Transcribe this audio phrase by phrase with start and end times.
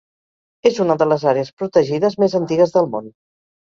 [0.69, 3.19] És una de les àrees protegides més antigues del món.